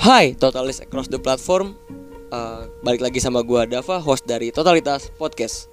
[0.00, 1.76] Hai Totalis Across the Platform.
[2.32, 5.68] Eh, Balik lagi sama gua Dava, host dari Totalitas Podcast.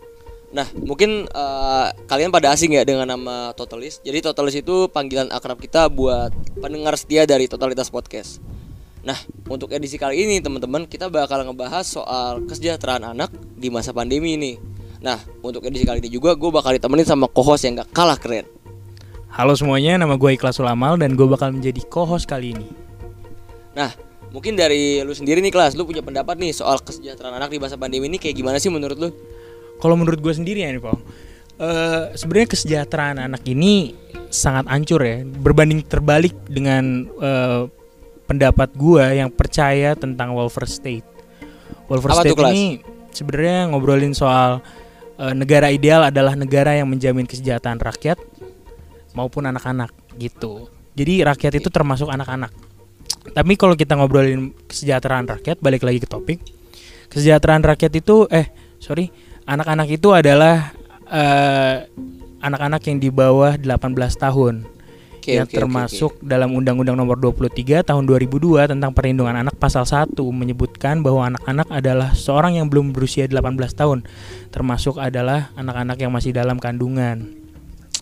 [0.52, 4.04] Nah mungkin eh, kalian pada asing ya dengan nama Totalis.
[4.04, 8.44] Jadi Totalis itu panggilan akrab kita buat pendengar setia dari Totalitas Podcast.
[9.08, 9.16] Nah
[9.48, 14.60] untuk edisi kali ini teman-teman kita bakal ngebahas soal kesejahteraan anak di masa pandemi ini.
[15.00, 18.44] Nah untuk edisi kali ini juga gue bakal ditemenin sama co-host yang gak kalah keren.
[19.32, 22.68] Halo semuanya, nama gue Ikhlas Ulamal dan gue bakal menjadi co-host kali ini.
[23.78, 23.94] Nah,
[24.38, 27.74] mungkin dari lu sendiri nih kelas, lu punya pendapat nih soal kesejahteraan anak di masa
[27.74, 29.10] pandemi ini kayak gimana sih menurut lu?
[29.82, 31.02] Kalau menurut gue sendiri ya nih, Paul.
[31.58, 33.98] eh, sebenarnya kesejahteraan anak ini
[34.30, 37.66] sangat hancur ya, berbanding terbalik dengan eh,
[38.30, 41.08] pendapat gue yang percaya tentang welfare state.
[41.90, 44.62] Welfare Apa state ini sebenarnya ngobrolin soal
[45.18, 48.22] eh, negara ideal adalah negara yang menjamin kesejahteraan rakyat
[49.18, 49.90] maupun anak-anak
[50.22, 50.70] gitu.
[50.94, 52.67] Jadi rakyat itu termasuk anak-anak.
[53.34, 56.40] Tapi kalau kita ngobrolin kesejahteraan rakyat, balik lagi ke topik.
[57.08, 59.10] Kesejahteraan rakyat itu eh sorry,
[59.48, 60.76] anak-anak itu adalah
[61.08, 61.88] eh,
[62.44, 64.68] anak-anak yang di bawah 18 tahun.
[65.28, 70.16] Oke, yang oke, termasuk dalam Undang-Undang Nomor 23 Tahun 2002 tentang Perlindungan Anak pasal 1
[70.32, 73.44] menyebutkan bahwa anak-anak adalah seorang yang belum berusia 18
[73.76, 74.08] tahun,
[74.56, 77.28] termasuk adalah anak-anak yang masih dalam kandungan.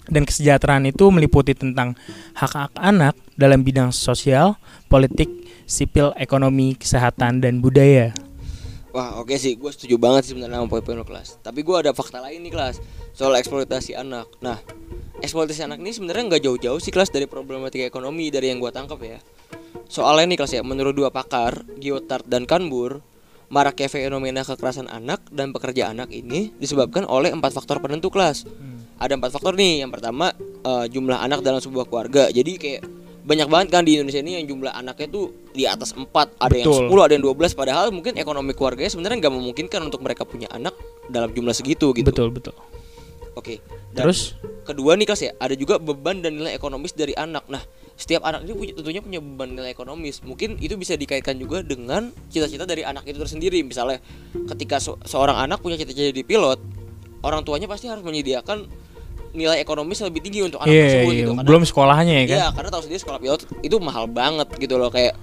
[0.06, 1.98] Dan kesejahteraan itu meliputi tentang
[2.38, 5.28] hak-hak anak dalam bidang sosial, politik,
[5.66, 8.14] sipil, ekonomi, kesehatan, dan budaya.
[8.96, 11.44] Wah, oke sih, gue setuju banget sih sebenarnya sama poin-poin lu, kelas.
[11.44, 12.80] Tapi gue ada fakta lain nih kelas
[13.12, 14.24] soal eksploitasi anak.
[14.40, 14.56] Nah,
[15.20, 18.96] eksploitasi anak ini sebenarnya nggak jauh-jauh sih kelas dari problematika ekonomi dari yang gue tangkap
[19.04, 19.20] ya.
[19.92, 23.04] Soalnya nih kelas ya, menurut dua pakar, Giotard dan Kanbur,
[23.52, 28.48] maraknya fenomena kekerasan anak dan pekerja anak ini disebabkan oleh empat faktor penentu kelas.
[29.00, 29.84] Ada empat faktor nih.
[29.84, 30.32] Yang pertama
[30.66, 32.32] eh, jumlah anak dalam sebuah keluarga.
[32.32, 32.82] Jadi kayak
[33.26, 36.70] banyak banget kan di Indonesia ini yang jumlah anaknya tuh di atas 4 ada yang
[36.70, 36.94] Betul.
[36.94, 40.78] 10 ada yang 12 padahal mungkin ekonomi keluarganya sebenarnya nggak memungkinkan untuk mereka punya anak
[41.10, 42.06] dalam jumlah segitu gitu.
[42.06, 42.54] Betul, betul.
[43.34, 43.60] Oke.
[43.92, 47.50] Dan Terus kedua nih kelas ya, ada juga beban dan nilai ekonomis dari anak.
[47.50, 47.60] Nah,
[47.98, 50.24] setiap anak ini punya tentunya punya beban nilai ekonomis.
[50.24, 53.60] Mungkin itu bisa dikaitkan juga dengan cita-cita dari anak itu tersendiri.
[53.66, 54.00] Misalnya,
[54.56, 56.60] ketika se- seorang anak punya cita-cita jadi pilot,
[57.26, 58.70] orang tuanya pasti harus menyediakan
[59.34, 61.20] nilai ekonomis lebih tinggi untuk anak Iya, tersebut iya.
[61.20, 61.32] gitu.
[61.34, 62.38] Karena- belum sekolahnya ya kan?
[62.38, 65.18] Iya, karena tahu sendiri sekolah pilot itu mahal banget gitu loh kayak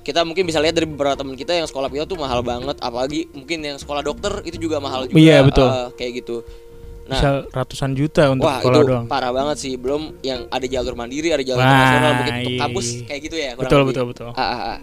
[0.00, 3.28] kita mungkin bisa lihat dari beberapa teman kita yang sekolah pilot tuh mahal banget, apalagi
[3.28, 5.18] mungkin yang sekolah dokter itu juga mahal juga.
[5.18, 5.66] Iya, betul.
[5.66, 6.36] eh, kayak gitu.
[7.08, 9.04] Nah, Bisa ratusan juta untuk Wah sekolah itu doang.
[9.08, 12.60] parah banget sih belum yang ada jalur mandiri ada jalur Wah, internasional mungkin untuk iya.
[12.60, 13.88] kampus kayak gitu ya Betul, lebih.
[13.90, 14.28] betul, betul.
[14.32, 14.78] Ah, ah, ah.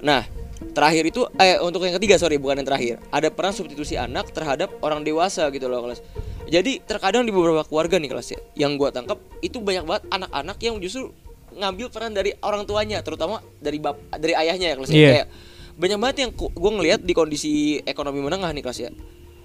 [0.00, 0.22] Nah
[0.70, 4.70] terakhir itu eh untuk yang ketiga sorry bukan yang terakhir ada peran substitusi anak terhadap
[4.80, 6.00] orang dewasa gitu loh kelas
[6.46, 10.58] jadi terkadang di beberapa keluarga nih kelas ya yang gua tangkap itu banyak banget anak-anak
[10.62, 11.10] yang justru
[11.52, 14.96] ngambil peran dari orang tuanya terutama dari bap dari ayahnya ya kelas ya.
[14.96, 15.08] Iya.
[15.10, 15.26] kayak
[15.72, 17.52] banyak banget yang gua ngelihat di kondisi
[17.84, 18.90] ekonomi menengah nih kelas ya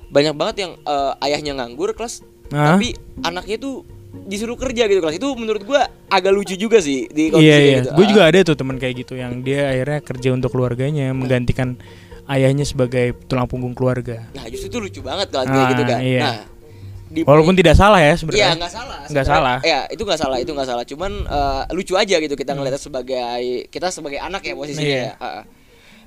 [0.07, 2.95] banyak banget yang eh, ayahnya nganggur kelas tapi
[3.27, 7.43] anaknya tuh disuruh kerja gitu kelas itu menurut gua agak lucu juga sih di kondisi
[7.43, 7.89] Iya kayak iya, gitu.
[7.91, 11.75] gue Ah, juga ada tuh teman kayak gitu yang dia akhirnya kerja untuk keluarganya menggantikan
[12.25, 14.27] ayahnya sebagai tulang punggung keluarga.
[14.31, 16.21] nah justru itu lucu banget kalau kayak Ah, gitu kan iya.
[16.21, 16.37] nah
[17.07, 18.47] di Walaupun tidak salah ya Iya sebenarnya.
[18.53, 19.57] nggak salah Nggak salah.
[19.61, 23.21] ya itu nggak salah itu nggak salah cuman eh, lucu aja gitu kita ngeliatnya sebagai
[23.65, 25.03] kita sebagai anak ya posisinya Iya.
[25.05, 25.43] ya Ah, ah.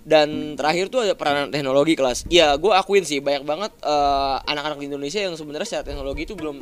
[0.02, 4.76] dan terakhir tuh ada peranan teknologi kelas ya gue akuin sih banyak banget eh, anak-anak
[4.76, 6.56] di Indonesia yang sebenarnya secara teknologi itu belum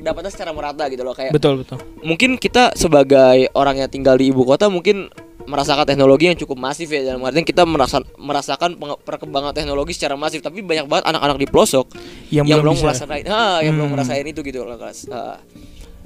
[0.00, 1.78] dapatnya secara merata gitu loh kayak Betul betul.
[2.00, 5.08] mungkin kita sebagai orang yang tinggal di ibu kota mungkin
[5.40, 10.40] merasakan teknologi yang cukup masif ya dalam artian kita merasa, merasakan perkembangan teknologi secara masif
[10.40, 11.86] tapi banyak banget anak-anak di pelosok
[12.28, 13.94] Yang yang, belum belum merasakan ah, yang belum Hmm.
[13.98, 15.40] merasain itu gitu loh kelas Ah.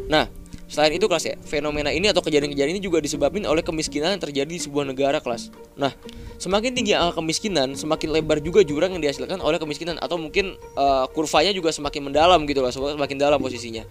[0.08, 0.24] nah
[0.74, 4.50] selain itu kelas ya fenomena ini atau kejadian-kejadian ini juga disebabkan oleh kemiskinan yang terjadi
[4.50, 5.54] di sebuah negara kelas.
[5.78, 5.94] Nah
[6.42, 11.04] semakin tinggi angka kemiskinan semakin lebar juga jurang yang dihasilkan oleh kemiskinan atau mungkin eh,
[11.14, 13.86] kurvanya juga semakin mendalam gitu loh semakin dalam posisinya.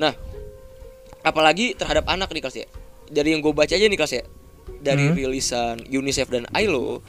[0.00, 0.16] Nah
[1.20, 2.66] apalagi terhadap anak nih kelas ya.
[3.12, 4.24] Dari yang gue baca aja nih kelas ya
[4.80, 5.14] dari Hmm.
[5.18, 7.04] rilisan UNICEF dan ILO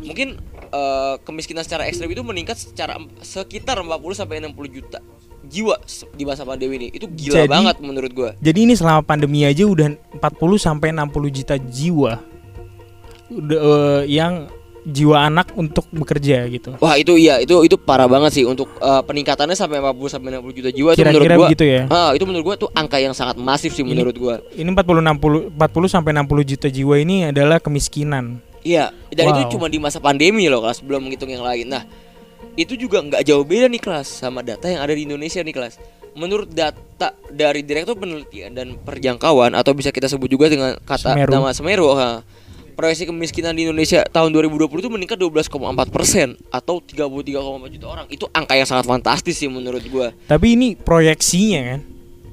[0.00, 0.40] mungkin
[0.72, 4.98] eh, kemiskinan secara ekstrem itu meningkat secara sekitar 40 sampai 60 juta
[5.44, 5.74] jiwa
[6.10, 9.62] di masa pandemi ini itu gila Jadi- banget menurut gue Jadi ini selama pandemi aja
[9.62, 10.22] udah 40
[10.56, 12.12] sampai 60 juta jiwa.
[13.28, 14.46] Udah eh, yang
[14.82, 16.74] jiwa anak untuk bekerja gitu.
[16.76, 20.58] wah itu iya itu itu parah banget sih untuk eh, peningkatannya sampai 40 sampai 60
[20.58, 21.82] juta jiwa itu menurut gue begitu ya.
[21.86, 24.98] ah, itu menurut gue tuh angka yang sangat masif sih Ini- menurut gue Ini 40
[24.98, 28.42] 60 40 sampai 60 juta jiwa ini adalah kemiskinan.
[28.62, 29.34] Iya, dan Wow.
[29.38, 31.66] itu cuma di masa pandemi loh kelas, belum menghitung yang lain.
[31.66, 31.82] Nah,
[32.54, 35.74] itu juga nggak jauh beda nih kelas sama data yang ada di Indonesia nih kelas.
[36.12, 36.76] Menurut data
[37.26, 41.30] dari Direktur Penelitian dan Perjangkauan atau bisa kita sebut juga dengan kata Semeru.
[41.30, 42.20] nama Semeru, ha,
[42.72, 45.48] proyeksi kemiskinan di Indonesia tahun 2020 itu meningkat 12,4
[45.88, 47.32] persen atau 33,4
[47.70, 48.06] juta orang.
[48.06, 50.12] Itu angka yang sangat fantastis sih menurut gua.
[50.22, 51.80] Tapi ini proyeksinya kan.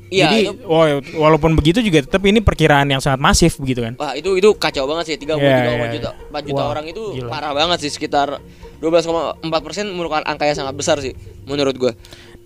[0.10, 3.94] Iya, Jadi itu- wa- walaupun begitu juga tetap ini perkiraan yang sangat masif begitu kan.
[3.96, 7.04] Wah itu itu kacau banget sih 33,4 Iya, iya, juta 4 juta Wah, orang itu
[7.14, 7.30] gila.
[7.30, 8.42] parah banget sih sekitar
[8.80, 11.92] 12,4 persen merupakan angka yang sangat besar sih menurut gua.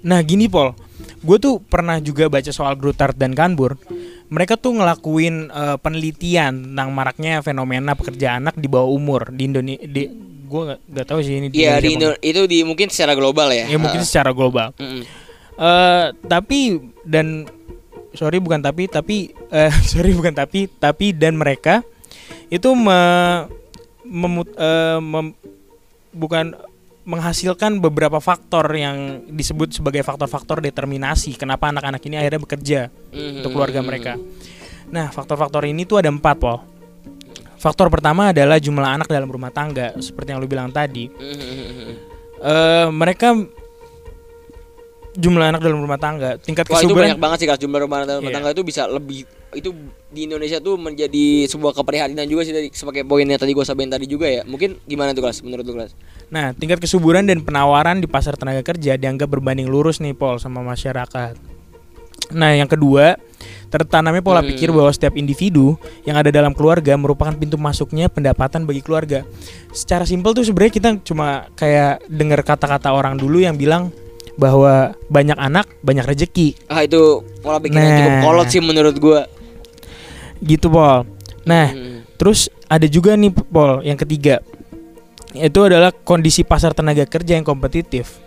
[0.02, 0.76] Nah gini Pol,
[1.22, 3.80] gue tuh pernah juga baca soal Grutard dan Kanbur.
[4.28, 9.80] Mereka tuh ngelakuin eh, penelitian tentang maraknya fenomena pekerja anak di bawah umur di Indonesia.
[9.82, 10.10] Di,
[10.44, 13.66] gue gak, gak tahu sih ini Iya di Indo- itu di mungkin secara global ya.
[13.66, 14.74] Ya mungkin Ah, secara global.
[14.76, 15.02] mm-mm.
[15.54, 16.60] eh tapi
[17.04, 17.46] dan
[18.12, 19.18] sorry bukan tapi tapi
[19.50, 21.86] eh, sorry bukan tapi tapi dan mereka
[22.50, 23.00] itu me,
[24.04, 25.38] memut- eh, mem-
[26.14, 26.54] bukan
[27.04, 32.80] menghasilkan beberapa faktor yang disebut sebagai faktor-faktor determinasi kenapa anak-anak ini akhirnya bekerja
[33.12, 33.44] Mhm.
[33.44, 34.14] untuk keluarga mereka.
[34.88, 36.64] Nah, faktor-faktor ini tuh ada empat, Pol.
[37.60, 41.12] Faktor pertama adalah jumlah anak dalam rumah tangga, seperti yang lu bilang tadi.
[41.12, 42.16] Mhm.
[42.44, 43.32] eh mereka
[45.16, 48.20] jumlah anak dalam rumah tangga, tingkat Wah itu banyak banget sih Kak jumlah rumah tangga
[48.20, 48.36] rumah Iya.
[48.36, 49.24] tangga itu bisa lebih
[49.54, 49.74] itu
[50.10, 53.96] di Indonesia tuh menjadi sebuah keprihatinan juga sih dari sebagai poin yang tadi gue sampaikan
[53.98, 54.42] tadi juga ya.
[54.44, 55.92] Mungkin gimana tuh kelas menurut lu kelas?
[56.30, 60.66] Nah, tingkat kesuburan dan penawaran di pasar tenaga kerja dianggap berbanding lurus nih Pol sama
[60.66, 61.38] masyarakat.
[62.34, 63.20] Nah, yang kedua,
[63.70, 64.50] tertanamnya pola Hmm.
[64.50, 69.22] pikir bahwa setiap individu yang ada dalam keluarga merupakan pintu masuknya pendapatan bagi keluarga.
[69.70, 73.94] Secara simpel tuh sebenarnya kita cuma kayak dengar kata-kata orang dulu yang bilang
[74.34, 78.24] bahwa banyak anak banyak rejeki Ah itu pola pikir yang cukup Nah.
[78.26, 79.20] kolot sih menurut gue.
[80.44, 81.08] Gitu Pol.
[81.44, 81.92] Nah, Hmm.
[82.14, 84.40] Terus ada juga nih Pol yang ketiga
[85.34, 88.22] itu adalah kondisi pasar tenaga kerja yang kompetitif.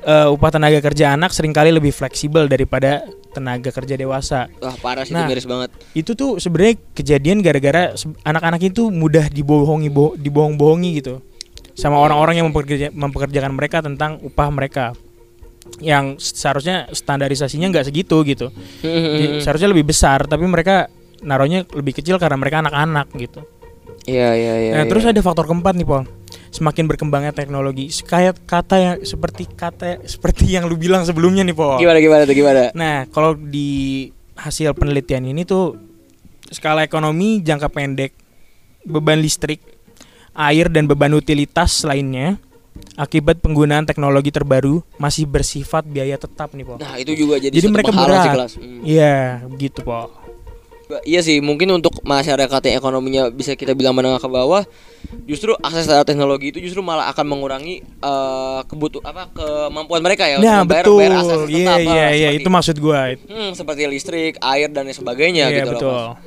[0.00, 4.46] Eh, upah tenaga kerja anak sering kali lebih fleksibel daripada tenaga kerja dewasa.
[4.58, 5.24] Wah parah sih Nah.
[5.24, 5.70] itu miris banget.
[5.92, 7.92] Itu tuh sebenarnya kejadian gara-gara
[8.22, 11.20] anak-anak itu mudah dibohongi bo- dibohong-bohongi gitu
[11.72, 14.84] sama orang-orang yang mempekerja- mempekerjakan mereka tentang upah mereka
[15.78, 18.52] yang seharusnya standarisasinya nggak segitu gitu.
[18.82, 20.88] Jadi, seharusnya lebih besar tapi mereka
[21.22, 23.40] naruhnya lebih kecil karena mereka anak-anak gitu.
[24.08, 24.72] Iya iya iya.
[24.80, 24.90] Nah, iya.
[24.90, 26.02] terus ada faktor keempat nih, Pol.
[26.50, 31.78] Semakin berkembangnya teknologi, kayak kata yang seperti kata seperti yang lu bilang sebelumnya nih, Pol.
[31.78, 32.62] gimana gimana tuh gimana?
[32.72, 34.08] Nah, kalau di
[34.40, 35.76] hasil penelitian ini tuh
[36.48, 38.12] skala ekonomi jangka pendek,
[38.88, 39.60] beban listrik,
[40.34, 42.40] air dan beban utilitas lainnya
[42.96, 46.78] akibat penggunaan teknologi terbaru masih bersifat biaya tetap nih, Pol.
[46.80, 48.56] Nah itu juga jadi, Jadi mereka berat.
[48.56, 48.82] Hmm.
[48.82, 50.08] Iya, gitu, Pol.
[51.00, 54.66] Iya sih, mungkin untuk masyarakat yang ekonominya bisa kita bilang menengah ke bawah,
[55.24, 60.42] justru akses terhadap teknologi itu justru malah akan mengurangi eh kebutuh apa kemampuan mereka ya
[60.42, 60.98] Nah, untuk betul.
[60.98, 63.14] bayar akses Iya, tetap, iya, ah, iya, itu maksud gua.
[63.14, 65.90] hmm, seperti listrik, air dan lain sebagainya Iya, gitu betul.
[65.90, 66.10] loh.
[66.10, 66.18] Mas.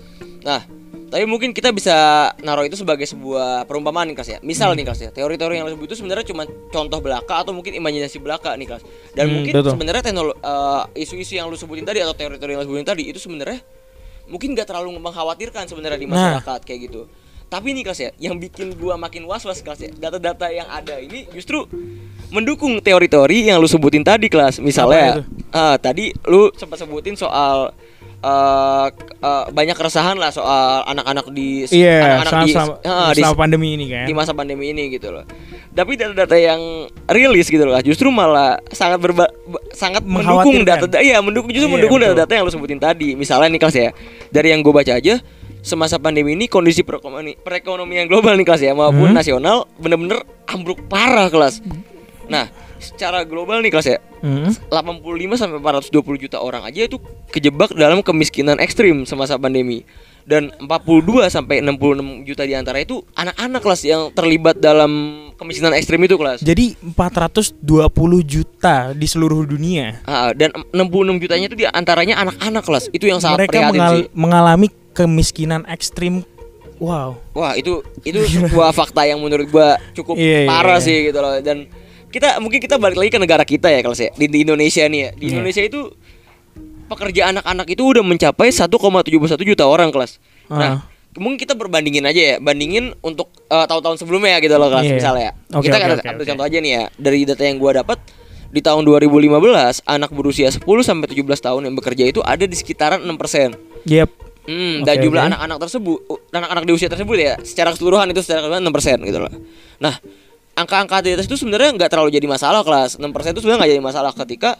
[0.43, 0.61] Nah,
[1.07, 1.93] tapi mungkin kita bisa
[2.41, 4.39] naruh itu sebagai sebuah perumpamaan nih Kas ya.
[4.41, 4.81] Misal Hmm.
[4.81, 8.17] nih Kas ya, teori-teori yang lo sebut itu sebenarnya cuma contoh belaka atau mungkin imajinasi
[8.17, 8.81] belaka nih Kas.
[9.13, 12.67] Dan Hmm, mungkin sebenarnya teknolo- eh, isu-isu yang lu sebutin tadi atau teori-teori yang lu
[12.67, 13.61] sebutin tadi itu sebenarnya
[14.25, 16.39] mungkin gak terlalu mengkhawatirkan sebenarnya di Nah.
[16.39, 17.01] masyarakat kayak gitu.
[17.45, 21.29] Tapi nih Kas ya, yang bikin gua makin was-was Kas ya, data-data yang ada ini
[21.29, 21.69] justru
[22.29, 24.57] mendukung teori-teori yang lu sebutin tadi kelas.
[24.57, 27.69] Misalnya ah, tadi lu sempat sebutin soal
[28.89, 32.53] k- eh, banyak keresahan lah soal anak-anak di Iya, anak-anak di,
[32.87, 34.05] ah, di- selama pandemi ini kan.
[34.07, 35.27] di masa pandemi ini gitu loh.
[35.69, 41.19] Tapi data-data yang rilis gitu loh, justru malah sangat berba, ba- sangat mendukung data iya
[41.19, 43.13] mendukung justru Iya, mendukung data-data yang lu sebutin tadi.
[43.13, 43.89] Misalnya nih kelas ya,
[44.29, 45.19] dari yang gue baca aja
[45.59, 49.15] semasa pandemi ini kondisi perekonomi perekonomian global nih kelas ya maupun Hmm.
[49.15, 51.63] nasional bener-bener ambruk parah kelas.
[52.25, 54.51] Nah, secara global nih kelas ya, Hmm.
[54.67, 59.83] 85 sampai 420 juta orang aja itu kejebak dalam kemiskinan ekstrim semasa pandemi.
[60.23, 61.75] Dan 42 sampai 66
[62.23, 64.91] juta di antara itu anak-anak kelas yang terlibat dalam
[65.35, 66.39] kemiskinan ekstrim itu kelas.
[66.39, 67.59] Jadi 420
[68.23, 69.99] juta di seluruh dunia.
[70.03, 70.79] Ah, dan 66
[71.19, 72.83] jutanya itu di antaranya anak-anak kelas.
[72.89, 74.05] Itu yang sangat Mereka prihatin mengal- sih.
[74.13, 76.23] mengalami kemiskinan ekstrim.
[76.77, 77.19] Wow.
[77.31, 80.85] Wah, itu itu sebuah fakta yang menurut gua cukup Iya, iya, parah iya.
[80.85, 81.35] sih gitu loh.
[81.39, 81.67] Dan
[82.09, 84.09] kita mungkin kita balik lagi ke negara kita ya kelas ya.
[84.13, 85.09] Di, di Indonesia nih ya.
[85.11, 85.31] Di Iya.
[85.33, 85.81] Indonesia itu
[86.93, 88.69] pekerja anak-anak itu udah mencapai 1,71
[89.43, 90.21] juta orang kelas.
[90.47, 90.79] Nah, Ah.
[91.13, 94.95] mungkin kita berbandingin aja ya, bandingin untuk eh, tahun-tahun sebelumnya ya gitu loh kelas Iya.
[94.95, 95.29] misalnya.
[95.51, 96.29] Oke, kita oke, kan oke, ambil oke.
[96.33, 96.83] contoh aja nih ya.
[96.93, 97.97] Dari data yang gua dapat
[98.49, 99.29] di tahun 2015
[99.83, 103.57] anak berusia 10 sampai 17 tahun yang bekerja itu ada di sekitaran 6%.
[103.83, 104.09] Yep.
[104.43, 108.19] Hmm, dan Oke, jumlah anak-anak tersebut, uh, anak-anak di usia tersebut ya, secara keseluruhan itu
[108.19, 109.31] secara keseluruhan 6% gitu loh.
[109.79, 109.95] Nah,
[110.53, 112.99] angka-angka di atas itu sebenarnya nggak terlalu jadi masalah kelas.
[112.99, 114.59] 6% itu sebenarnya nggak jadi masalah ketika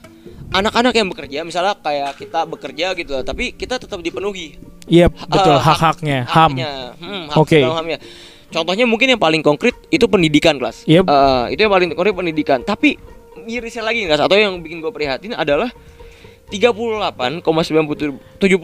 [0.53, 5.47] anak-anak yang bekerja, misalnya kayak kita bekerja gitu loh, tapi kita tetap dipenuhi Iya betul
[5.49, 6.51] Eh, hak- hak-haknya ham.
[6.51, 6.71] haknya.
[6.95, 7.59] Hmm, hak Oke.
[7.59, 7.97] hamnya.
[8.49, 10.83] Contohnya mungkin yang paling konkret itu pendidikan kelas.
[10.85, 11.03] Yep.
[11.03, 12.59] Eh, itu yang paling konkret pendidikan.
[12.61, 12.99] Tapi
[13.41, 15.71] mirisnya lagi kelas atau yang bikin gue prihatin adalah
[16.49, 18.13] 38,70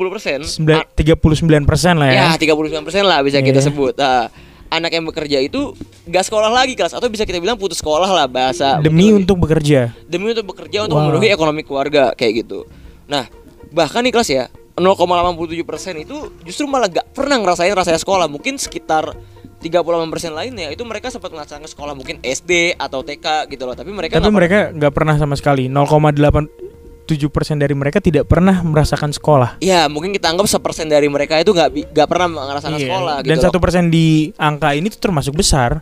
[0.10, 0.40] persen.
[0.44, 2.14] Sembilan- 39 persen lah ya.
[2.14, 3.66] Ya 39 persen lah bisa kita Iya.
[3.66, 3.94] sebut.
[3.96, 4.30] Nah,
[4.70, 5.74] anak yang bekerja itu
[6.06, 9.20] gak sekolah lagi kelas atau bisa kita bilang putus sekolah lah bahasa demi betul.
[9.26, 9.94] untuk bekerja?
[10.06, 11.10] Demi untuk bekerja untuk wow.
[11.10, 12.70] memenuhi ekonomi keluarga kayak gitu.
[13.10, 13.26] Nah
[13.74, 14.46] bahkan nih kelas ya
[14.80, 18.30] 0,87 persen itu justru malah gak pernah ngerasain rasanya sekolah.
[18.30, 19.12] Mungkin sekitar
[19.60, 24.16] 38% lainnya itu mereka sempat ngerasain sekolah mungkin SD atau TK gitu loh tapi mereka
[24.16, 25.68] tapi gak mereka nggak pernah sama sekali.
[25.68, 26.69] 0,8
[27.10, 29.58] 7% dari mereka tidak pernah merasakan sekolah.
[29.66, 32.86] Iya, mungkin kita anggap sepersen dari mereka itu nggak nggak pernah merasakan iya.
[32.86, 33.16] sekolah.
[33.26, 35.82] Dan gitu satu persen di angka ini tuh termasuk besar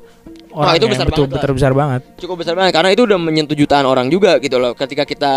[0.57, 3.19] orang nah, itu besar betul, banget betul besar banget cukup besar banget karena itu udah
[3.21, 5.33] menyentuh jutaan orang juga gitu loh ketika kita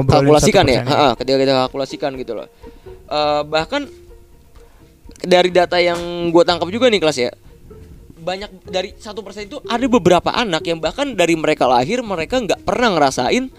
[0.00, 1.12] Ngobrolin kalkulasikan ya, ya.
[1.20, 2.48] ketika kita kalkulasikan gitu loh
[3.12, 3.84] uh, bahkan
[5.22, 7.30] dari data yang gue tangkap juga nih kelas ya
[8.22, 12.62] banyak dari satu persen itu ada beberapa anak yang bahkan dari mereka lahir mereka nggak
[12.64, 13.50] pernah ngerasain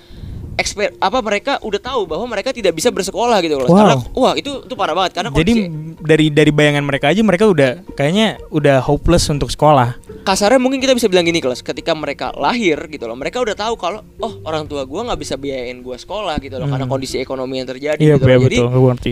[0.53, 3.65] eksper apa mereka udah tahu bahwa mereka tidak bisa bersekolah gitu loh.
[3.65, 3.75] Wow.
[3.75, 7.45] Karena wah itu itu parah banget karena Jadi kondisi- dari dari bayangan mereka aja mereka
[7.45, 9.97] udah kayaknya udah hopeless untuk sekolah.
[10.23, 13.75] kasarnya mungkin kita bisa bilang gini kelas ketika mereka lahir gitu loh mereka udah tahu
[13.75, 16.93] kalau oh orang tua gua nggak bisa biayain gua sekolah gitu loh karena Hmm.
[16.93, 19.11] kondisi ekonomi yang terjadi Iya, gitu iya jadi betul, gue ngerti.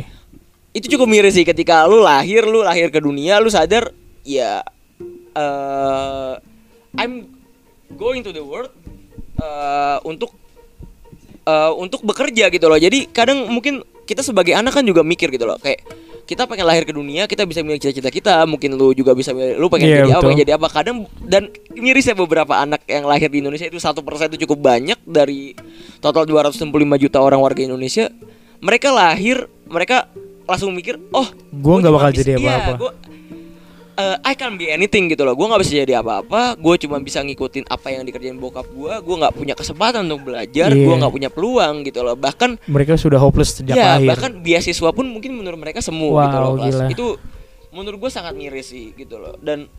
[0.71, 3.91] itu cukup miris sih ketika lu lahir lu lahir ke dunia lu sadar
[4.23, 4.63] ya
[5.31, 6.33] eh
[6.93, 7.27] I'm
[7.93, 8.71] going to the world
[9.35, 10.31] eh, untuk
[11.45, 12.77] eh, untuk bekerja gitu loh.
[12.77, 15.57] Jadi kadang mungkin kita sebagai anak kan juga mikir gitu loh.
[15.61, 15.85] Kayak
[16.25, 18.33] kita pengen lahir ke dunia kita bisa milih cita-cita kita.
[18.47, 20.27] Mungkin lu juga bisa milih lu pengen Iya, jadi apa betul.
[20.27, 20.67] pengen jadi apa.
[20.71, 21.43] Kadang dan
[21.73, 25.57] mirisnya beberapa anak yang lahir di Indonesia itu satu persen itu cukup banyak dari
[25.99, 26.71] total 265
[27.01, 28.09] juta orang warga Indonesia.
[28.61, 30.05] Mereka lahir mereka
[30.45, 32.93] langsung mikir oh Gua nggak bakal jadi iya, apa-apa.
[34.01, 35.31] Eh, I can be anything gitu loh.
[35.31, 36.55] Gue nggak bisa jadi apa-apa.
[36.55, 40.69] Gue cuma bisa ngikutin apa yang dikerjain bokap gue gue nggak punya kesempatan untuk belajar.
[40.69, 40.97] Gue Iya.
[40.97, 42.15] nggak punya peluang gitu loh.
[42.15, 44.09] Bahkan Mereka sudah hopeless sejak ya lahir.
[44.09, 46.65] bahkan beasiswa pun mungkin menurut mereka semu Wow, gitu loh kelas.
[46.67, 46.85] gila.
[46.89, 47.07] itu
[47.69, 49.37] menurut gue sangat miris sih gitu loh.
[49.37, 49.69] Dan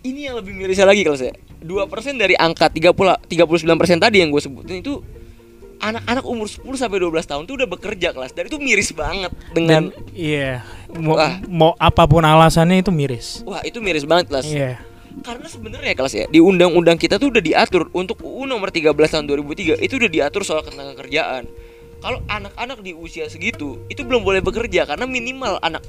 [0.00, 2.94] ini yang lebih mirisnya lagi kelas ya dua persen dari angka 30
[3.26, 3.58] 39%
[3.98, 5.02] tadi yang gue sebutin itu
[5.78, 9.90] anak-anak umur 10 sampai 12 tahun tuh udah bekerja kelas dan itu miris banget dengan
[9.94, 11.38] Dan iya, mau, Wah.
[11.46, 13.46] mau apa pun alasannya itu miris.
[13.46, 14.82] wah itu miris banget kelas Iya.
[15.18, 19.26] Karena sebenarnya kelas ya di undang-undang kita tuh udah diatur untuk UU nomor 13 tahun
[19.26, 21.50] 2003 itu udah diatur soal ketenaga kerjaan.
[21.98, 25.82] Kalau anak-anak di usia segitu itu belum boleh bekerja karena minimal anak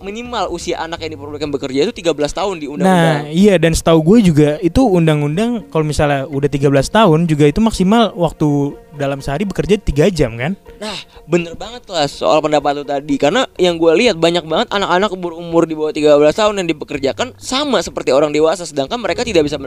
[0.00, 3.24] minimal usia anak yang diperbolehkan bekerja itu 13 tahun di Nah, undang-undang.
[3.34, 8.14] iya dan setahu gue juga itu undang-undang kalau misalnya udah 13 tahun juga itu maksimal
[8.14, 10.58] waktu dalam sehari bekerja 3 jam kan?
[10.78, 15.14] Nah, bener banget kelas soal pendapat lu tadi karena yang gue lihat banyak banget anak-anak
[15.18, 19.58] berumur di bawah 13 tahun yang dipekerjakan sama seperti orang dewasa sedangkan mereka tidak bisa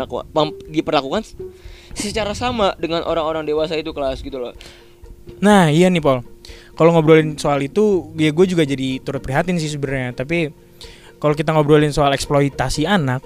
[0.71, 1.21] diperlakukan
[1.95, 4.55] secara sama dengan orang-orang dewasa itu kelas gitu loh.
[5.41, 6.25] Nah, iya nih Paul.
[6.81, 10.17] Kalau ngobrolin soal itu, ya gue juga jadi turut prihatin sih sebenarnya.
[10.17, 10.49] Tapi
[11.15, 13.21] kalau kita ngobrolin soal eksploitasi anak,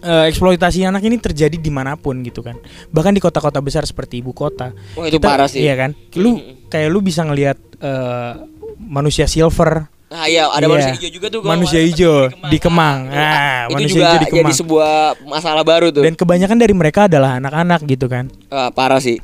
[0.00, 2.54] eh, eksploitasi anak ini terjadi di mana pun gitu kan.
[2.88, 4.70] Bahkan di kota-kota besar seperti ibu kota.
[4.94, 5.66] Wah, itu Kita- parah sih.
[5.66, 5.90] Iya kan.
[6.14, 8.32] Lu kayak lu bisa ngelihat eh,
[8.78, 10.68] manusia silver, Nah iya ada Iya.
[10.68, 12.98] manusia hijau juga tuh Manusia hijau di Kemang.
[13.06, 14.58] Nah, Ah, itu manusia juga hijau di jadi Kemang.
[14.58, 16.02] sebuah masalah baru tuh.
[16.02, 18.26] dan kebanyakan dari mereka adalah anak-anak gitu kan.
[18.46, 19.22] Wah, parah sih.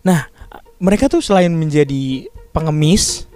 [0.00, 0.24] Nah,
[0.80, 3.26] mereka tuh selain menjadi pengemis,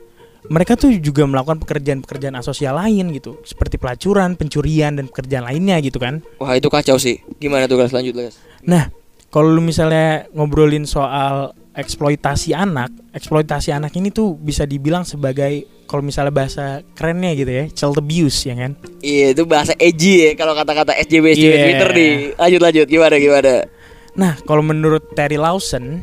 [0.47, 5.99] mereka tuh juga melakukan pekerjaan-pekerjaan asosial lain gitu, seperti pelacuran, pencurian dan pekerjaan lainnya gitu
[5.99, 6.23] kan.
[6.39, 7.19] Wah itu kacau sih.
[7.43, 8.39] Gimana tuh guys lanjut guys?
[8.63, 8.93] Nah,
[9.33, 16.03] kalau lu misalnya ngobrolin soal eksploitasi anak, eksploitasi anak ini tuh bisa dibilang sebagai kalau
[16.03, 18.73] misalnya bahasa kerennya gitu ya, child abuse ya kan.
[19.05, 21.63] Iya itu bahasa edgy ya kalau kata-kata SJW SJW Iya.
[21.63, 22.13] Twitter nih.
[22.39, 23.55] Lanjut lanjut gimana gimana?
[24.17, 26.01] Nah, kalau menurut Terry Lawson,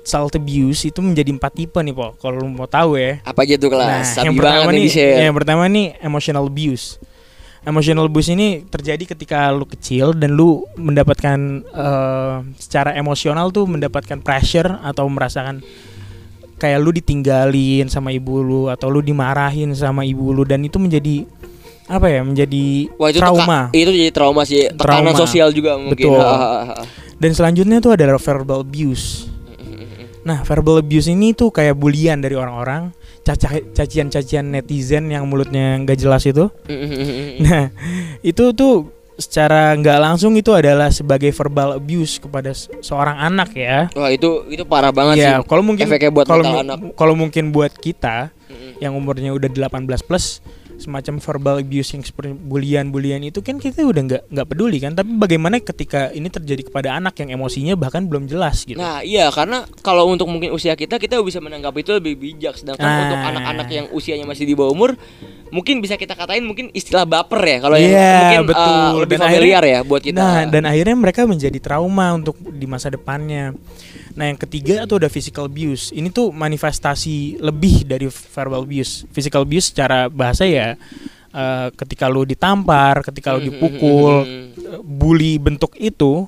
[0.00, 2.14] child abuse itu menjadi empat tipe nih, Po.
[2.16, 3.22] Kalau lu mau tahu ya.
[3.22, 4.16] Apa aja tuh kelas?
[4.16, 5.16] Nah, yang pertama nih share.
[5.22, 6.98] yang pertama nih emotional abuse.
[7.60, 14.18] Emotional abuse ini terjadi ketika lu kecil dan lu mendapatkan eh, secara emosional tuh mendapatkan
[14.18, 15.60] pressure atau merasakan
[16.56, 21.22] kayak lu ditinggalin sama ibu lu atau lu dimarahin sama ibu lu dan itu menjadi
[21.86, 23.60] apa ya menjadi Wah itu trauma.
[23.68, 24.66] teka- itu jadi trauma sih.
[24.68, 25.12] Tekanan Trauma.
[25.14, 26.08] sosial juga mungkin.
[26.08, 26.24] Betul.
[27.18, 29.27] Dan selanjutnya tuh ada verbal abuse.
[30.28, 32.92] Nah, verbal abuse ini tuh kayak bulian dari orang-orang,
[33.72, 36.52] cacian-cacian netizen yang mulutnya nggak jelas itu.
[37.40, 37.72] Nah,
[38.20, 43.90] itu tuh secara nggak langsung itu adalah sebagai verbal abuse kepada se- seorang anak ya.
[43.90, 45.48] Wah itu itu parah banget Ya, sih.
[45.48, 46.94] kalau mungkin efeknya buat kalau anak.
[46.94, 48.78] kalau mungkin buat kita Mm-mm.
[48.78, 49.64] yang umurnya udah 18
[50.04, 50.38] plus
[50.78, 55.10] semacam verbal abuse yang seperti bulian-bulian itu kan kita udah nggak nggak peduli kan tapi
[55.12, 59.66] bagaimana ketika ini terjadi kepada anak yang emosinya bahkan belum jelas gitu Nah iya karena
[59.80, 63.02] kalau untuk mungkin usia kita kita bisa menanggapi itu lebih bijak sedangkan Ah.
[63.04, 64.90] untuk anak-anak yang usianya masih di bawah umur
[65.48, 69.00] mungkin bisa kita katain mungkin istilah baper ya kalau yang Iya, mungkin uh, betul.
[69.00, 70.18] lebih Dan familiar akhirnya- ya buat kita.
[70.20, 73.56] Nah, dan akhirnya mereka menjadi trauma untuk di masa depannya.
[74.18, 75.94] Nah, yang ketiga itu ada physical abuse.
[75.94, 79.06] Ini tuh manifestasi lebih dari verbal abuse.
[79.14, 80.74] Physical abuse secara bahasa ya
[81.28, 84.42] eh, ketika lu ditampar, ketika lu Mhm, dipukul, mhm, mhm.
[84.74, 86.26] eh, bully bentuk itu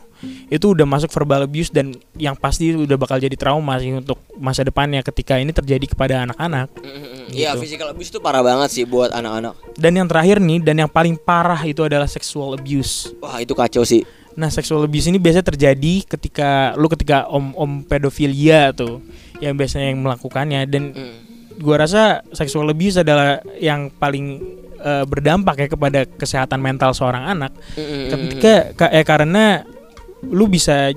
[0.53, 4.61] itu udah masuk verbal abuse dan yang pasti udah bakal jadi trauma sih untuk masa
[4.61, 6.69] depannya ketika ini terjadi kepada anak-anak.
[6.77, 7.63] Mhm, Iya Gitu.
[7.65, 9.57] physical abuse itu parah banget sih buat anak-anak.
[9.75, 13.17] Dan yang terakhir nih dan yang paling parah itu adalah sexual abuse.
[13.19, 14.05] Wah itu kacau sih.
[14.41, 19.05] Nah, sexual abuse ini biasanya terjadi ketika lu ketika om-om pedofilia tuh
[19.37, 21.17] yang biasanya yang melakukannya dan Hmm.
[21.57, 24.41] gua rasa sexual abuse adalah yang paling
[24.81, 27.53] eh, berdampak ya kepada kesehatan mental seorang anak.
[27.77, 29.61] Mhm, Ketika ka- eh, karena
[30.25, 30.89] lu bisa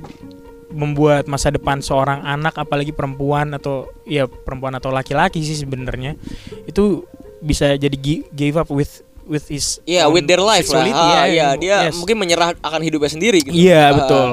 [0.72, 6.16] membuat masa depan seorang anak apalagi perempuan atau ya perempuan atau laki-laki sih sebenarnya
[6.64, 7.04] itu
[7.40, 10.84] bisa jadi gi- give up with with his Iya own with their life lah.
[10.86, 11.96] Ah, ya, Iya dia yes.
[11.96, 13.40] mungkin menyerah akan hidupnya sendiri.
[13.40, 13.54] Gitu.
[13.54, 14.28] Iya Ah, betul.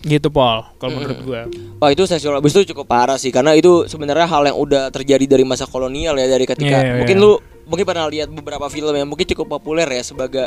[0.00, 1.02] Gitu Paul, kalau Mm-mm.
[1.02, 1.42] menurut gua.
[1.76, 5.26] Wah itu seksual abuse itu cukup parah sih karena itu sebenarnya hal yang udah terjadi
[5.26, 7.24] dari masa kolonial ya dari ketika Iya, iya, mungkin iya.
[7.26, 7.32] lu
[7.66, 10.46] mungkin pernah lihat beberapa film yang mungkin cukup populer ya sebagai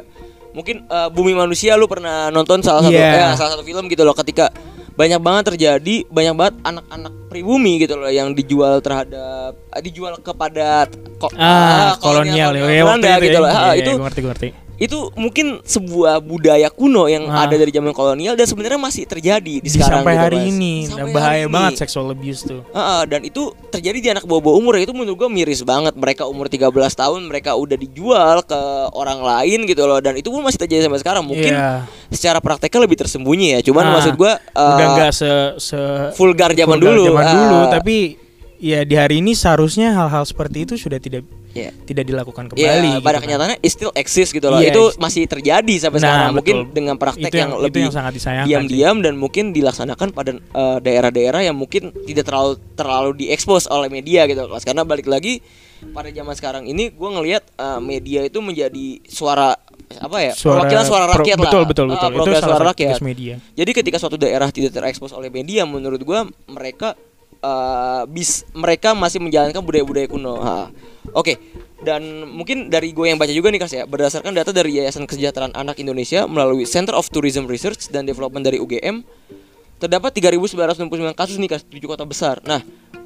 [0.50, 3.32] mungkin eh, Bumi Manusia lu pernah nonton salah satu Iya.
[3.32, 4.48] eh, salah satu film gitu loh ketika
[5.00, 10.92] banyak banget terjadi banyak banget anak-anak pribumi gitu loh yang dijual terhadap eh, dijual kepada
[11.16, 11.48] ko- Ah,
[11.88, 13.40] ah, kolonial ya, kolonial waktu Belanda itu gitu ya.
[13.40, 13.50] loh.
[13.50, 14.48] Iya, itu ngerti, ngerti.
[14.80, 17.44] Itu mungkin sebuah budaya kuno yang Ah.
[17.44, 20.50] ada dari zaman kolonial dan sebenarnya masih terjadi di, Di sekarang sampai gitu, hari Mas.
[20.50, 21.52] ini Sampai dan hari bahaya ini.
[21.52, 22.62] banget sexual abuse tuh.
[22.66, 26.24] Heeh, dan itu terjadi di anak bawah-bawah umur ya itu menurut gua miris banget mereka
[26.24, 28.60] umur 13 tahun mereka udah dijual ke
[28.92, 31.84] orang lain gitu loh dan itu pun masih terjadi sampai sekarang mungkin Iya.
[32.10, 35.80] secara prakteknya lebih tersembunyi ya cuman Ah, maksud gua eh, udah nggak se se
[36.16, 37.98] vulgar zaman vulgar dulu zaman Ah, dulu, tapi
[38.58, 41.70] ya di hari ini seharusnya hal-hal seperti itu sudah tidak ya.
[41.86, 42.62] tidak dilakukan kembali.
[42.62, 43.24] Iya, gitu pada kan.
[43.26, 44.60] kenyataannya it still exist gitu loh.
[44.62, 46.32] Iya, itu masih terjadi sampai Nah, sekarang.
[46.36, 46.74] Mungkin betul.
[46.74, 50.78] dengan praktek yang, yang- itu lebih yang sangat disayangkan diam-diam dan mungkin dilaksanakan pada eh,
[50.80, 54.64] daerah-daerah yang mungkin tidak terlalu terlalu diekspos oleh media gitu kelas.
[54.64, 55.42] Karena balik lagi
[55.80, 59.56] pada zaman sekarang ini gue ngelihat eh, media itu menjadi suara
[59.90, 60.34] apa ya?
[60.38, 61.44] perwakilan suara pro- rakyat lah.
[61.50, 62.10] betul betul betul.
[62.14, 63.02] itu salah suara rakyat.
[63.02, 63.34] media.
[63.58, 66.94] Jadi ketika suatu daerah tidak terekspos oleh media, menurut gua mereka
[67.40, 70.40] eh, bis mereka masih menjalankan budaya-budaya kuno.
[71.16, 71.40] Oke.
[71.80, 75.56] Dan mungkin dari gue yang baca juga nih Kas ya, berdasarkan data dari Yayasan Kesejahteraan
[75.56, 79.00] Anak Indonesia melalui Center of Tourism Research dan Development dari UGM,
[79.80, 82.44] terdapat 3.969 kasus nih Kas, di tujuh kota besar.
[82.44, 82.60] Nah,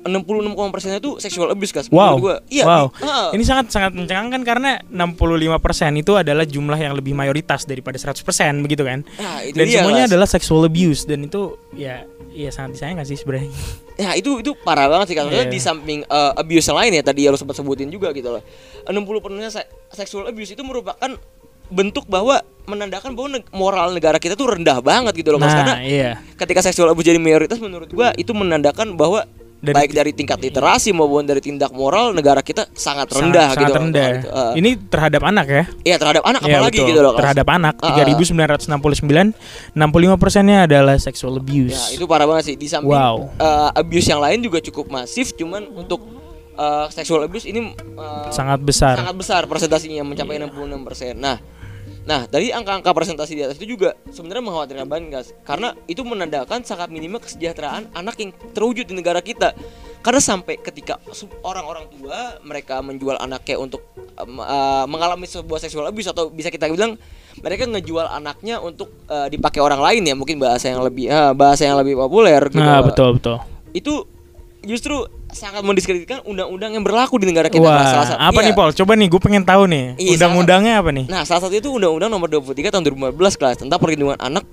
[0.04, 1.88] 66 persennya itu sexual abuse Kas.
[1.88, 2.20] Wow.
[2.20, 2.36] Gua.
[2.52, 2.66] Iya.
[2.68, 2.86] wow.
[3.00, 3.30] ah.
[3.32, 5.24] Ini sangat sangat mencengangkan karena 65%
[5.96, 8.20] itu adalah jumlah yang lebih mayoritas daripada 100%
[8.60, 9.06] begitu kan.
[9.16, 10.12] Nah, itu Dan dia, semuanya Kas.
[10.12, 13.52] adalah sexual abuse dan itu ya ya sangat disayangkan sih sebenarnya.
[13.94, 15.54] Ya itu itu parah banget sih karena Iya.
[15.54, 18.42] di samping uh, abuse yang lain ya tadi yang lo sempat sebutin juga gitu loh.
[18.90, 21.14] 60 persennya se- sexual abuse itu merupakan
[21.68, 25.52] bentuk bahwa menandakan bahwa neg- moral negara kita tuh rendah banget gitu loh Mas.
[25.52, 26.12] karena Nah, iya.
[26.34, 29.28] ketika sexual abuse jadi mayoritas menurut gua itu menandakan bahwa
[29.60, 33.64] Dari- baik dari tingkat literasi maupun dari tindak moral negara kita sangat rendah sangat, gitu.
[33.64, 34.08] sangat rendah.
[34.14, 34.28] gitu.
[34.30, 35.64] Uh, Ini terhadap anak ya.
[35.82, 36.90] Iya terhadap anak Iya, apalagi betul.
[36.90, 37.12] gitu loh.
[37.12, 37.20] Mas.
[37.20, 37.96] Terhadap anak ah.
[37.96, 39.32] 3969
[39.72, 41.72] 65 persennya adalah sexual abuse.
[41.74, 42.56] Ya itu parah banget sih.
[42.56, 43.32] Di samping Wow.
[43.34, 46.04] uh, abuse yang lain juga cukup masif, cuman untuk
[46.58, 48.96] uh, sexual abuse ini uh, sangat besar.
[48.98, 51.18] sangat besar presentasinya mencapai 66%.
[51.18, 51.38] Nah,
[52.04, 56.62] nah dari angka-angka presentasi di atas itu juga sebenarnya mengkhawatirkan banget guys, karena itu menandakan
[56.66, 59.56] sangat minimnya kesejahteraan anak yang terwujud di negara kita.
[60.04, 61.00] Karena sampai ketika
[61.48, 63.88] orang-orang tua mereka menjual anaknya untuk
[64.20, 67.00] um, uh, mengalami sebuah seksual abuse atau bisa kita bilang
[67.40, 71.64] mereka ngejual anaknya untuk uh, dipakai orang lain ya mungkin bahasa yang lebih uh, bahasa
[71.64, 72.60] yang lebih populer gitu.
[72.60, 73.40] Nah, betul betul.
[73.72, 74.04] Itu
[74.68, 77.62] justru sangat mendiskreditkan undang-undang yang berlaku di negara kita.
[77.62, 77.84] Wah.
[77.84, 78.48] Salah satu- apa iya.
[78.50, 78.72] nih Paul?
[78.72, 79.86] Coba nih, gue pengen tahu nih.
[79.98, 81.06] Iya, Undang-undangnya apa nih?
[81.10, 84.46] Nah, salah satu itu Undang-Undang Nomor 23 Tahun 2015 kelas tentang perlindungan anak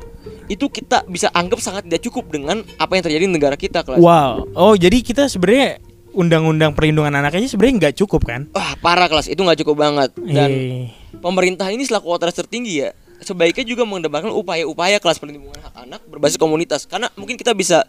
[0.51, 4.03] itu kita bisa anggap sangat tidak cukup dengan apa yang terjadi di negara kita kelas.
[4.03, 4.51] Wow.
[4.53, 5.79] Oh, jadi kita sebenarnya
[6.11, 8.51] undang-undang perlindungan anak aja sebenarnya nggak cukup kan?
[8.51, 10.11] Wah, parah kelas itu nggak cukup banget.
[10.19, 11.19] Dan Iya.
[11.23, 12.91] pemerintah ini selaku otoritas tertinggi ya
[13.21, 17.85] sebaiknya juga mengedepankan upaya-upaya kelas perlindungan hak anak berbasis komunitas karena mungkin kita bisa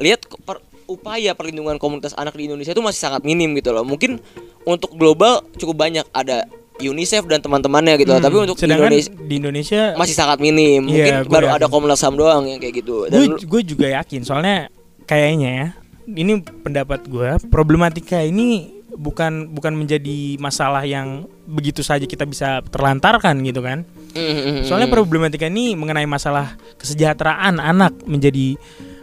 [0.00, 4.18] lihat per- upaya perlindungan komunitas anak di Indonesia itu masih sangat minim gitu loh mungkin
[4.66, 6.50] untuk global cukup banyak ada
[6.80, 10.80] UNICEF dan teman-temannya gitu Hmm, tapi untuk di sedangkan Indonesia di Indonesia masih sangat minim
[10.82, 11.58] mungkin Iya, gua baru yakin.
[11.60, 14.68] ada Komnas HAM doang yang kayak gitu dan gue gue juga yakin soalnya
[15.04, 15.68] kayaknya ya
[16.10, 23.38] ini pendapat gue problematika ini bukan bukan menjadi masalah yang begitu saja kita bisa terlantarkan
[23.46, 23.86] gitu kan.
[24.10, 24.66] Mm-mm.
[24.66, 28.58] Soalnya problematika ini mengenai masalah kesejahteraan anak menjadi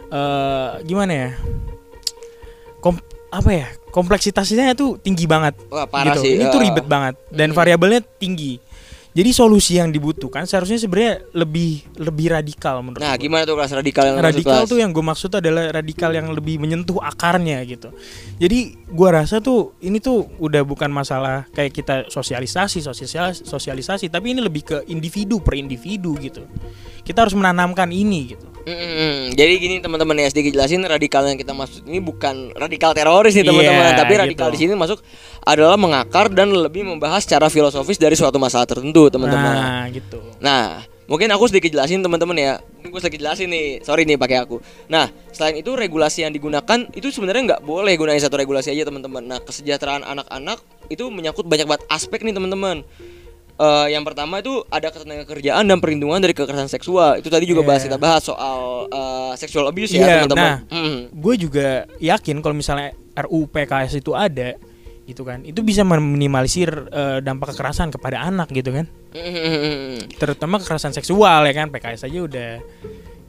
[0.08, 1.30] eh gimana ya?
[2.78, 2.96] Kom
[3.28, 3.68] apa ya?
[3.90, 5.58] Kompleksitasnya itu tinggi banget.
[5.68, 6.24] Wah, parah gitu.
[6.24, 6.38] sih.
[6.38, 6.64] Ini tuh Ah.
[6.64, 7.56] ribet banget dan Hmm.
[7.56, 8.60] variabelnya tinggi.
[9.08, 13.18] Jadi solusi yang dibutuhkan seharusnya sebenarnya lebih lebih radikal menurut Nah, gua.
[13.18, 14.70] gimana tuh kelas radikal yang radikal kelas?
[14.70, 17.90] tuh yang gue maksud adalah radikal yang lebih menyentuh akarnya gitu.
[18.38, 24.38] Jadi gua rasa tuh ini tuh udah bukan masalah kayak kita sosialisasi, sosialisasi, sosialisasi, tapi
[24.38, 26.46] ini lebih ke individu per individu gitu.
[27.02, 28.46] Kita harus menanamkan ini gitu.
[28.68, 29.32] Mm-mm.
[29.32, 33.48] Jadi gini teman-teman ya sedikit jelasin radikal yang kita maksud ini bukan radikal teroris nih
[33.48, 34.54] teman-teman, Iya, tapi radikal gitu.
[34.54, 35.00] di sini masuk
[35.40, 39.56] adalah mengakar dan lebih membahas secara filosofis dari suatu masalah tertentu teman-teman.
[39.56, 40.20] Nah, gitu.
[40.44, 42.52] Nah, mungkin aku sedikit jelasin teman-teman ya.
[42.60, 43.80] Mungkin gue sedikit jelasin nih.
[43.80, 44.60] Sorry nih pakai aku.
[44.92, 49.24] Nah, selain itu regulasi yang digunakan itu sebenarnya nggak boleh gunain satu regulasi aja teman-teman.
[49.24, 50.60] Nah, kesejahteraan anak-anak
[50.92, 52.84] itu menyangkut banyak banget aspek nih teman-teman.
[53.58, 57.18] Eh, yang pertama itu ada ketenaga kerjaan dan perlindungan dari kekerasan seksual.
[57.18, 57.86] Itu tadi juga bahas Iya.
[57.86, 60.38] kita bahas soal eh, sexual abuse Iya, ya teman-teman.
[60.40, 60.58] nah.
[60.70, 60.98] Mm.
[61.12, 61.68] Gue juga
[61.98, 64.54] yakin kalau misalnya RUU PKS itu ada
[65.04, 65.42] gitu kan.
[65.42, 68.86] Itu bisa meminimalisir eh, dampak kekerasan kepada anak gitu kan.
[69.10, 70.06] Mm.
[70.14, 72.50] terutama kekerasan seksual ya kan PKS aja udah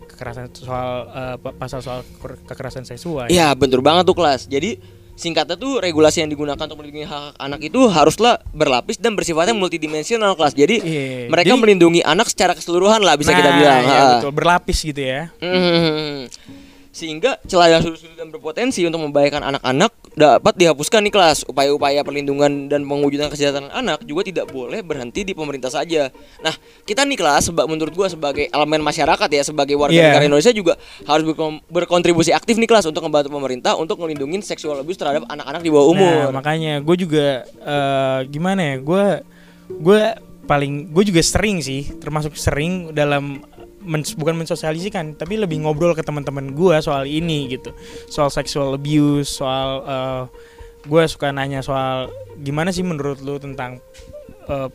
[0.05, 3.55] kekerasan soal pa- pasal soal ke- kekerasan seksual Iya ya.
[3.55, 4.45] betul banget tuh kelas.
[4.45, 4.77] Jadi
[5.19, 10.31] singkatnya tuh regulasi yang digunakan untuk melindungi hak anak itu haruslah berlapis dan bersifatnya multidimensional
[10.33, 10.55] kelas.
[10.55, 11.27] Jadi Iya.
[11.27, 13.81] mereka Jadi- melindungi anak secara keseluruhan lah bisa kita Nah, bilang.
[13.83, 14.07] iya, Ha.
[14.15, 16.31] betul berlapis gitu ya Hmm.
[16.89, 21.47] Sehingga celah yang sudut-sudut dan berpotensi untuk membahayakan anak-anak dapat dihapuskan nih kelas.
[21.47, 26.11] Upaya-upaya perlindungan dan mewujudkan kesejahteraan anak juga tidak boleh berhenti di pemerintah saja.
[26.43, 26.51] Nah,
[26.83, 30.11] kita nih kelas seba- menurut gua sebagai elemen masyarakat ya, sebagai warga Iya.
[30.11, 30.75] negara Indonesia juga
[31.07, 31.23] harus
[31.65, 35.87] berkontribusi aktif nih kelas untuk membantu pemerintah untuk melindungi seksual abuse terhadap anak-anak di bawah
[35.89, 36.15] umur.
[36.27, 39.05] Nah, makanya gue juga eh, gimana ya gue
[39.69, 40.01] gue
[40.43, 43.45] paling gue juga sering sih termasuk sering dalam
[43.81, 47.71] men- bukan mensosialisikan tapi lebih ngobrol ke teman-teman gue soal ini gitu
[48.05, 49.83] soal sexual abuse soal
[50.81, 53.83] gue suka nanya soal gimana sih menurut lu tentang
[54.45, 54.69] eh,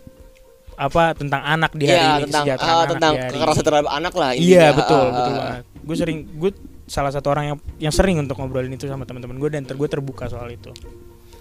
[0.75, 3.63] apa tentang anak di hari Iya, ini tentang ah, anak tentang di hari ini.
[3.63, 4.31] terhadap anak lah.
[4.35, 5.39] Iya betul Ah, betul ah.
[5.39, 5.65] banget.
[5.81, 6.51] Gue sering gue
[6.85, 9.87] salah satu orang yang yang sering untuk ngobrolin itu sama teman-teman gue dan ter gue
[9.87, 10.75] terbuka soal itu.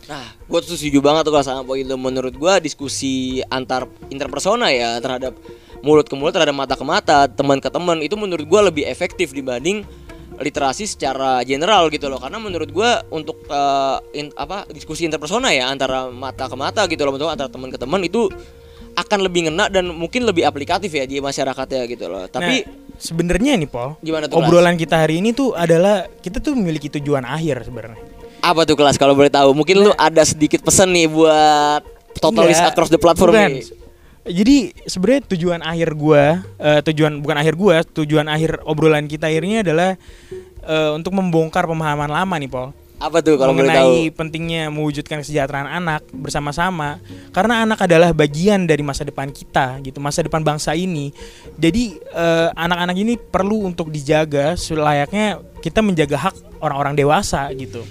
[0.04, 1.96] Nah, gue tuh setuju banget tuh kalau sama poin lu.
[1.96, 5.36] Menurut gue diskusi antar interpersona ya terhadap
[5.80, 9.32] mulut ke mulut, terhadap mata ke mata, teman ke teman itu menurut gue lebih efektif
[9.32, 9.84] dibanding
[10.42, 12.20] literasi secara general gitu loh.
[12.20, 17.04] Karena menurut gue untuk eh, in- apa diskusi interpersona ya antara mata ke mata gitu
[17.08, 18.28] loh, antara teman ke teman itu
[18.94, 22.30] akan lebih ngena dan mungkin lebih aplikatif ya di masyarakat ya gitu loh.
[22.30, 24.38] Tapi Nah, sebenarnya nih Paul, gimana tuh?
[24.38, 28.12] Obrolan obrolan kita hari ini tuh adalah kita tuh memiliki tujuan akhir sebenarnya.
[28.43, 29.56] Apa tuh kelas kalau boleh tahu?
[29.56, 31.82] Mungkin lu ada sedikit pesan nih buat
[32.19, 33.51] totalis Enggak, across the platform bukan.
[33.56, 33.63] nih.
[34.23, 39.63] Jadi sebenarnya tujuan akhir gua, eh, tujuan bukan akhir gua, tujuan akhir obrolan kita akhirnya
[39.63, 39.95] adalah
[40.63, 42.71] eh, untuk membongkar pemahaman lama nih Paul.
[43.03, 43.84] Apa tuh kalau boleh tahu?
[43.84, 47.03] mengenai pentingnya mewujudkan kesejahteraan anak bersama-sama
[47.36, 51.12] karena anak adalah bagian dari masa depan kita gitu masa depan bangsa ini
[51.60, 57.84] jadi eh, anak-anak ini perlu untuk dijaga selayaknya kita menjaga hak orang-orang dewasa gitu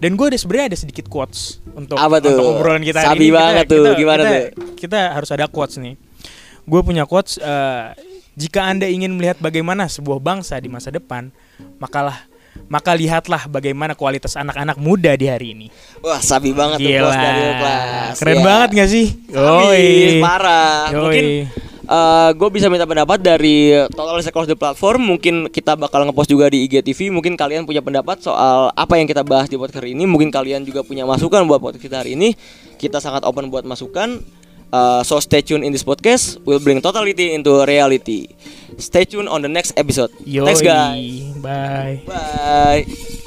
[0.00, 2.32] dan gue ada sebenarnya ada sedikit quotes untuk, Apa tuh?
[2.32, 3.84] untuk obrolan kita Sabi hari ini banget tuh.
[3.94, 4.44] Gimana kita, tuh?
[4.74, 5.94] kita harus ada quotes nih
[6.60, 7.84] gue punya quotes eh,
[8.32, 11.28] jika anda ingin melihat bagaimana sebuah bangsa di masa depan
[11.76, 12.24] makalah
[12.66, 15.66] maka lihatlah bagaimana kualitas anak-anak muda di hari ini.
[16.02, 18.14] Wah, sabi banget tuh Gila, bos dari kelas.
[18.18, 18.44] keren Ya.
[18.44, 19.06] banget gak sih?
[19.26, 19.86] Sabi,
[20.18, 20.82] parah.
[20.90, 20.98] Yoi.
[20.98, 21.24] Mungkin
[22.38, 25.16] gue bisa minta pendapat dari Total Across the Platform.
[25.16, 27.10] Mungkin kita bakal ngepost juga di IGTV.
[27.10, 30.06] Mungkin kalian punya pendapat soal apa yang kita bahas di podcast hari ini.
[30.06, 32.38] Mungkin kalian juga punya masukan buat podcast kita hari ini.
[32.78, 34.22] Kita sangat open buat masukan.
[34.70, 36.38] Uh, so stay tune in this podcast.
[36.46, 38.30] We'll bring totality into reality.
[38.78, 40.14] Stay tune on the next episode.
[40.22, 40.46] Yoi.
[40.46, 41.34] Thanks guys.
[41.42, 42.06] Bye.
[42.06, 43.19] Bye.